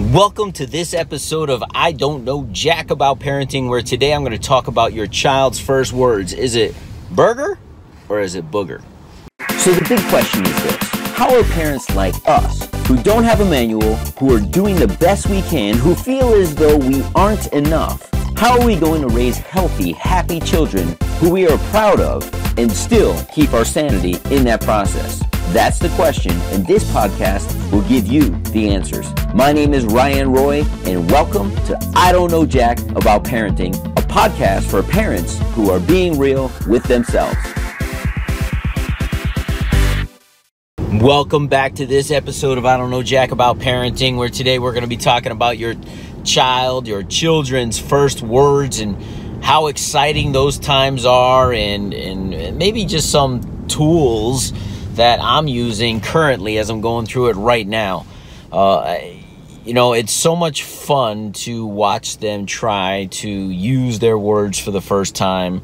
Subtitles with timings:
[0.00, 4.32] Welcome to this episode of I Don't Know Jack About Parenting, where today I'm going
[4.32, 6.32] to talk about your child's first words.
[6.32, 6.74] Is it
[7.10, 7.58] burger
[8.08, 8.82] or is it booger?
[9.58, 10.76] So, the big question is this
[11.14, 15.28] How are parents like us, who don't have a manual, who are doing the best
[15.28, 19.36] we can, who feel as though we aren't enough, how are we going to raise
[19.36, 22.24] healthy, happy children who we are proud of
[22.58, 25.22] and still keep our sanity in that process?
[25.52, 29.12] That's the question, and this podcast will give you the answers.
[29.34, 34.02] My name is Ryan Roy, and welcome to I Don't Know Jack About Parenting, a
[34.02, 37.36] podcast for parents who are being real with themselves.
[41.02, 44.70] Welcome back to this episode of I Don't Know Jack About Parenting, where today we're
[44.70, 45.74] going to be talking about your
[46.22, 48.96] child, your children's first words, and
[49.42, 54.52] how exciting those times are, and, and maybe just some tools
[54.94, 58.06] that I'm using currently as I'm going through it right now.
[58.52, 58.98] Uh,
[59.64, 64.70] you know, it's so much fun to watch them try to use their words for
[64.70, 65.62] the first time.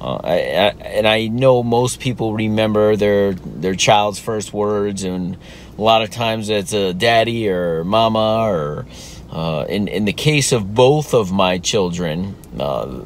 [0.00, 5.36] Uh, I, I, and I know most people remember their their child's first words, and
[5.76, 8.86] a lot of times it's a daddy or mama, or
[9.32, 13.00] uh, in in the case of both of my children, uh,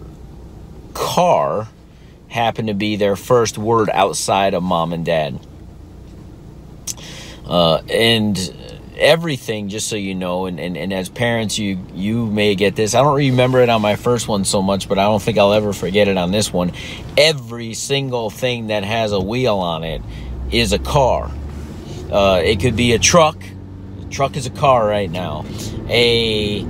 [0.93, 1.69] car
[2.28, 5.39] happened to be their first word outside of mom and dad.
[7.53, 8.55] Uh, and
[8.97, 12.94] everything just so you know and, and, and as parents you you may get this.
[12.94, 15.53] I don't remember it on my first one so much but i don't think i'll
[15.53, 16.72] ever forget it on this one.
[17.19, 20.00] Every single thing that has a wheel on it
[20.50, 21.31] is a car.
[22.11, 23.36] Uh, it could be a truck.
[24.00, 25.44] A truck is a car right now.
[25.91, 26.66] A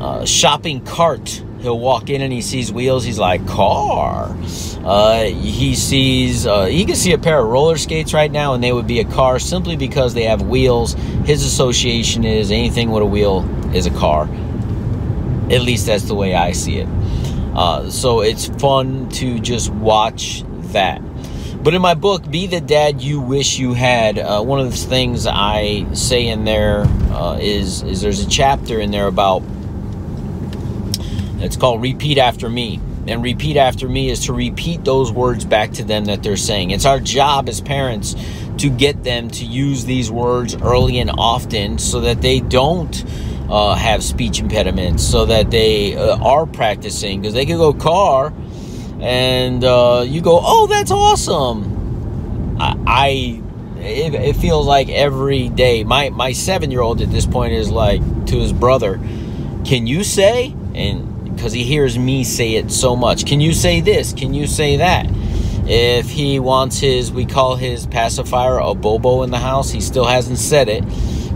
[0.00, 3.04] uh, shopping cart he'll walk in and he sees wheels.
[3.04, 4.36] He's like car?
[4.84, 8.62] Uh, he sees uh, he can see a pair of roller skates right now and
[8.62, 10.94] they would be a car simply because they have wheels.
[11.24, 14.24] His association is anything with a wheel is a car.
[15.50, 16.88] At least that's the way i see it.
[17.54, 21.02] Uh, so it's fun to just watch that.
[21.62, 24.76] But in my book be the dad you wish you had uh, one of the
[24.76, 29.42] things i say in there uh, is is there's a chapter in there about
[31.40, 32.80] it's called Repeat After Me.
[33.06, 36.72] And repeat after me is to repeat those words back to them that they're saying.
[36.72, 38.14] It's our job as parents
[38.58, 43.02] to get them to use these words early and often so that they don't
[43.48, 47.22] uh, have speech impediments, so that they uh, are practicing.
[47.22, 48.34] Because they could go car
[49.00, 52.56] and uh, you go, oh, that's awesome.
[52.60, 53.42] I, I
[53.80, 55.84] it, it, feels like every day.
[55.84, 58.98] My my seven year old at this point is like to his brother,
[59.64, 63.24] "Can you say?" And because he hears me say it so much.
[63.24, 64.12] Can you say this?
[64.12, 65.06] Can you say that?
[65.68, 70.04] If he wants his, we call his pacifier a bobo in the house, he still
[70.04, 70.82] hasn't said it.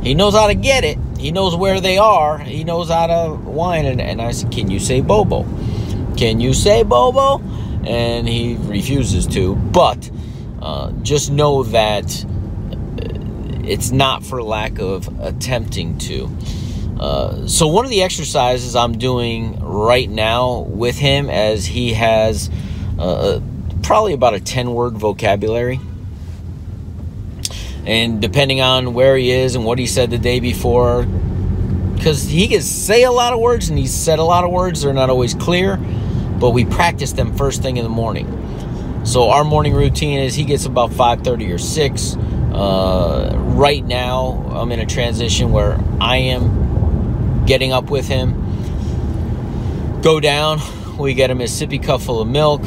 [0.03, 0.99] He knows how to get it.
[1.19, 2.37] He knows where they are.
[2.37, 3.87] He knows how to whine.
[3.87, 5.45] And, and I said, Can you say bobo?
[6.17, 7.41] Can you say bobo?
[7.87, 9.55] And he refuses to.
[9.55, 10.11] But
[10.61, 16.29] uh, just know that uh, it's not for lack of attempting to.
[17.03, 22.49] Uh, so one of the exercises I'm doing right now with him, as he has
[22.97, 23.41] uh,
[23.83, 25.81] probably about a 10 word vocabulary,
[27.85, 31.05] and depending on where he is and what he said the day before,
[31.97, 34.83] because he can say a lot of words and he's said a lot of words,
[34.83, 35.79] they're not always clear,
[36.39, 38.29] but we practice them first thing in the morning.
[39.05, 42.17] So our morning routine is he gets about 5:30 or 6.
[42.53, 46.62] Uh, right now, I'm in a transition where I am
[47.47, 48.41] getting up with him.
[50.03, 50.61] Go down.
[50.99, 52.63] We get him a sippy cup full of milk.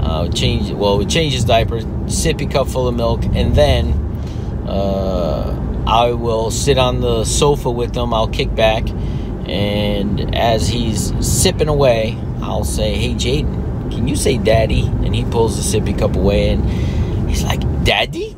[0.00, 3.92] Uh, change well, we change his diaper, sippy cup full of milk, and then
[4.66, 8.12] uh, I will sit on the sofa with him.
[8.12, 8.88] I'll kick back,
[9.46, 15.24] and as he's sipping away, I'll say, "Hey, Jaden, can you say Daddy?" And he
[15.24, 16.68] pulls the sippy cup away, and
[17.28, 18.36] he's like, "Daddy,"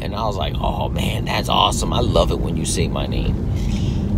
[0.00, 1.92] and I was like, "Oh man, that's awesome!
[1.92, 3.34] I love it when you say my name."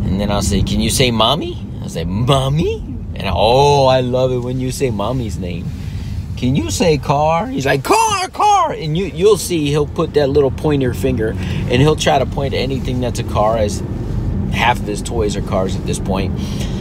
[0.08, 1.62] And then I'll say, Can you say mommy?
[1.82, 2.76] I'll say, Mommy?
[3.14, 5.66] And oh, I love it when you say mommy's name.
[6.38, 7.46] Can you say car?
[7.46, 8.72] He's like, Car, car.
[8.72, 12.54] And you, you'll see he'll put that little pointer finger and he'll try to point
[12.54, 13.82] to anything that's a car, as
[14.54, 16.32] half of his toys are cars at this point.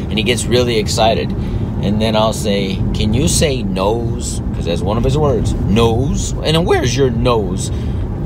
[0.07, 1.30] And he gets really excited.
[1.30, 4.39] And then I'll say, Can you say nose?
[4.39, 5.51] Because that's one of his words.
[5.51, 6.31] Nose.
[6.31, 7.71] And then where's your nose?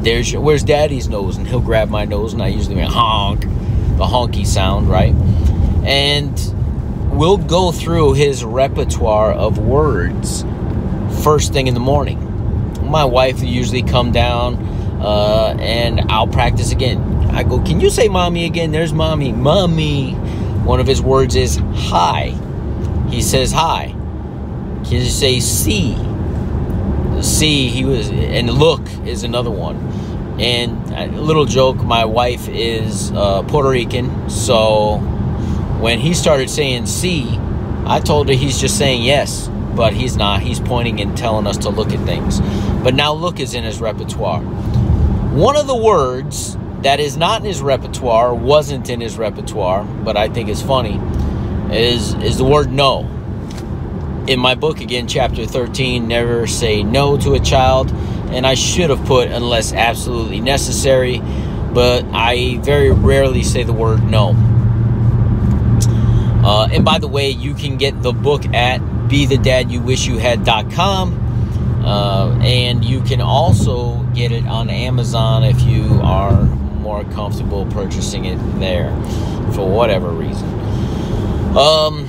[0.03, 1.37] There's your, where's daddy's nose?
[1.37, 3.45] And he'll grab my nose and I usually honk
[4.01, 5.13] the honky sound, right?
[5.85, 6.33] And
[7.15, 10.43] we'll go through his repertoire of words
[11.23, 12.19] first thing in the morning.
[12.89, 14.55] My wife will usually come down
[15.01, 16.99] uh, and I'll practice again.
[17.29, 18.71] I go, Can you say mommy again?
[18.71, 19.31] There's mommy.
[19.33, 20.13] Mommy.
[20.63, 22.35] One of his words is hi.
[23.11, 23.89] He says hi.
[24.83, 25.95] Can you say see?
[27.21, 29.77] See, he was, and look is another one.
[30.39, 34.97] And a little joke my wife is uh, Puerto Rican, so
[35.79, 37.37] when he started saying see,
[37.85, 40.41] I told her he's just saying yes, but he's not.
[40.41, 42.39] He's pointing and telling us to look at things.
[42.83, 44.41] But now look is in his repertoire.
[44.41, 50.17] One of the words that is not in his repertoire, wasn't in his repertoire, but
[50.17, 50.99] I think is funny,
[51.75, 53.07] is is the word no.
[54.27, 57.91] In my book again, chapter 13, never say no to a child,
[58.33, 61.21] and I should have put unless absolutely necessary,
[61.73, 64.35] but I very rarely say the word no.
[66.43, 71.19] Uh, and by the way, you can get the book at bethedadyouwishyouhad.com.
[71.85, 76.45] Uh, and you can also get it on Amazon if you are
[76.81, 78.91] more comfortable purchasing it there
[79.53, 80.47] for whatever reason.
[81.57, 82.07] Um,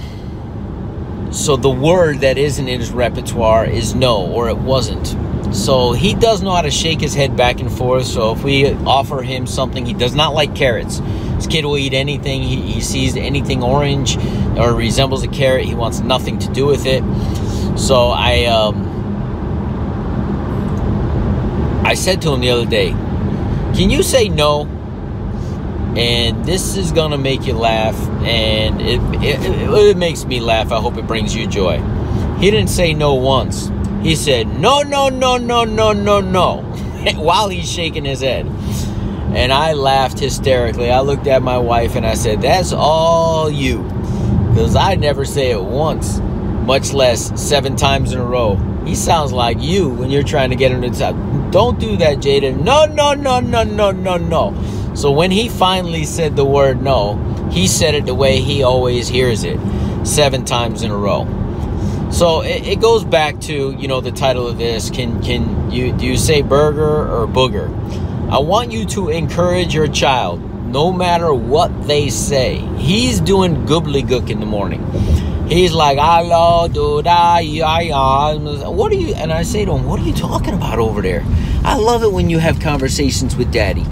[1.32, 5.16] so the word that isn't in his repertoire is no, or it wasn't.
[5.52, 8.06] So he does know how to shake his head back and forth.
[8.06, 11.00] So if we offer him something, he does not like carrots.
[11.00, 12.42] This kid will eat anything.
[12.42, 14.16] He, he sees anything orange
[14.56, 15.64] or resembles a carrot.
[15.64, 17.02] He wants nothing to do with it.
[17.78, 18.90] So I, um,
[21.84, 22.90] I said to him the other day,
[23.74, 24.66] Can you say no?
[25.96, 30.72] And this is gonna make you laugh, and it, it, it makes me laugh.
[30.72, 31.80] I hope it brings you joy.
[32.38, 33.71] He didn't say no once.
[34.02, 36.56] He said, No, no, no, no, no, no, no,
[37.16, 38.46] while he's shaking his head.
[39.34, 40.90] And I laughed hysterically.
[40.90, 43.82] I looked at my wife and I said, That's all you.
[44.48, 48.56] Because I never say it once, much less seven times in a row.
[48.84, 51.14] He sounds like you when you're trying to get him to talk.
[51.52, 52.64] Don't do that, Jaden.
[52.64, 54.92] No, no, no, no, no, no, no.
[54.94, 57.16] So when he finally said the word no,
[57.52, 59.58] he said it the way he always hears it,
[60.04, 61.24] seven times in a row.
[62.12, 64.90] So it, it goes back to you know the title of this.
[64.90, 67.70] Can can you do you say burger or booger?
[68.30, 72.56] I want you to encourage your child, no matter what they say.
[72.78, 74.82] He's doing gobbledygook in the morning.
[75.48, 77.42] He's like, hello, dude, I,
[78.70, 79.14] what are you?
[79.14, 81.22] And I say to him, what are you talking about over there?
[81.62, 83.84] I love it when you have conversations with daddy.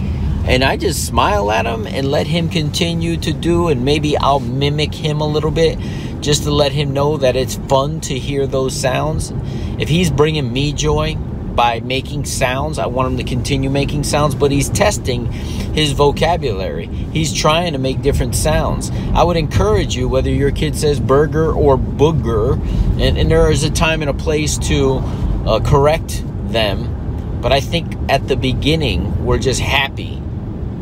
[0.46, 4.40] And I just smile at him and let him continue to do, and maybe I'll
[4.40, 5.78] mimic him a little bit
[6.20, 9.32] just to let him know that it's fun to hear those sounds.
[9.78, 11.16] If he's bringing me joy,
[11.54, 12.78] by making sounds.
[12.78, 16.86] I want him to continue making sounds, but he's testing his vocabulary.
[16.86, 18.90] He's trying to make different sounds.
[19.14, 22.54] I would encourage you, whether your kid says burger or booger,
[23.00, 24.98] and, and there is a time and a place to
[25.46, 27.40] uh, correct them.
[27.40, 30.22] But I think at the beginning, we're just happy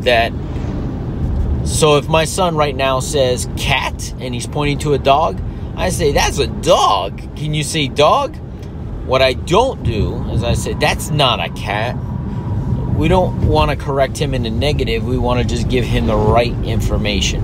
[0.01, 0.31] that.
[1.65, 5.41] So if my son right now says cat and he's pointing to a dog,
[5.75, 7.17] I say, That's a dog.
[7.35, 8.35] Can you say dog?
[9.09, 11.97] What I don't do is I say, that's not a cat.
[12.95, 15.03] We don't want to correct him in the negative.
[15.03, 17.41] We want to just give him the right information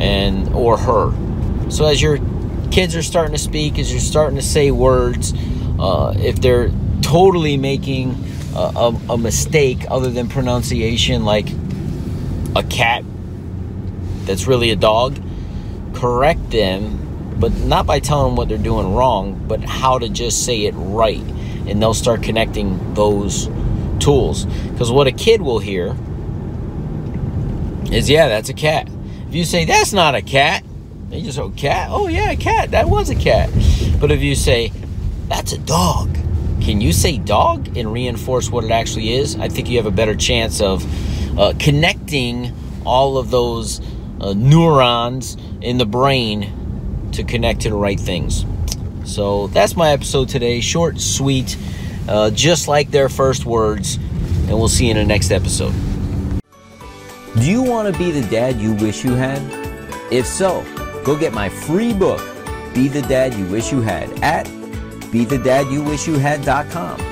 [0.00, 1.12] and or her.
[1.70, 2.18] So as your
[2.70, 5.34] kids are starting to speak, as you're starting to say words,
[5.80, 6.70] uh, if they're
[7.00, 8.14] totally making
[8.54, 11.48] a, a, a mistake other than pronunciation, like
[12.54, 13.02] a cat
[14.26, 15.18] that's really a dog,
[15.94, 17.02] correct them
[17.42, 20.74] but not by telling them what they're doing wrong, but how to just say it
[20.76, 21.24] right.
[21.66, 23.48] And they'll start connecting those
[23.98, 24.44] tools.
[24.44, 25.96] Because what a kid will hear
[27.92, 28.88] is, yeah, that's a cat.
[29.28, 30.62] If you say, that's not a cat,
[31.08, 31.88] they just go, cat?
[31.90, 32.70] Oh, yeah, a cat.
[32.70, 33.50] That was a cat.
[34.00, 34.70] But if you say,
[35.26, 36.14] that's a dog,
[36.60, 39.34] can you say dog and reinforce what it actually is?
[39.34, 40.86] I think you have a better chance of
[41.36, 42.52] uh, connecting
[42.86, 43.80] all of those
[44.22, 48.44] uh, neurons in the brain to connect to the right things.
[49.04, 50.60] So that's my episode today.
[50.60, 51.56] Short, sweet,
[52.08, 53.96] uh, just like their first words.
[53.96, 55.74] And we'll see you in the next episode.
[57.34, 59.40] Do you want to be the dad you wish you had?
[60.12, 60.62] If so,
[61.04, 62.20] go get my free book,
[62.74, 67.11] Be the Dad You Wish You Had, at BeTheDadYouWishYouHad.com.